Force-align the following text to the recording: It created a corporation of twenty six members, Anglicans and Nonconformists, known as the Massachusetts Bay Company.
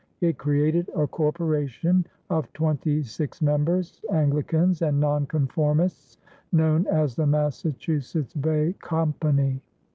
It 0.19 0.39
created 0.39 0.89
a 0.95 1.05
corporation 1.05 2.07
of 2.31 2.51
twenty 2.53 3.03
six 3.03 3.39
members, 3.39 4.01
Anglicans 4.11 4.81
and 4.81 4.99
Nonconformists, 4.99 6.17
known 6.51 6.87
as 6.87 7.13
the 7.15 7.27
Massachusetts 7.27 8.33
Bay 8.33 8.73
Company. 8.79 9.61